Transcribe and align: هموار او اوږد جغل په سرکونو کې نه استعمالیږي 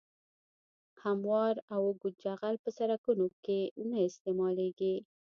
هموار 1.03 1.55
او 1.73 1.81
اوږد 1.87 2.15
جغل 2.23 2.55
په 2.63 2.69
سرکونو 2.77 3.25
کې 3.43 3.59
نه 3.89 3.97
استعمالیږي 4.09 4.95